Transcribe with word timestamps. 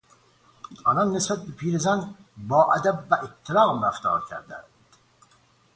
آنان 0.83 1.13
نسبت 1.15 1.39
به 1.41 1.51
پیرزن 1.51 2.15
با 2.37 2.73
ادب 2.73 3.07
و 3.11 3.15
احترام 3.15 3.85
رفتار 3.85 4.25
کردند. 4.29 4.63